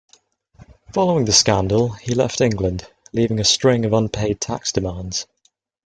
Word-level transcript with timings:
Following 0.95 1.25
the 1.25 1.31
scandal, 1.31 1.89
he 1.91 2.15
left 2.15 2.41
England, 2.41 2.87
leaving 3.13 3.39
a 3.39 3.43
string 3.43 3.85
of 3.85 3.93
unpaid 3.93 4.41
tax 4.41 4.71
demands. 4.71 5.27